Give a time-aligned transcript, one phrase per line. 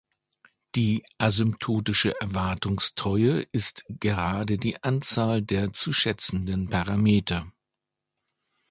[0.73, 7.51] Die asymptotische erwartungstreue ist gerade die Anzahl der zu schätzenden Parameter.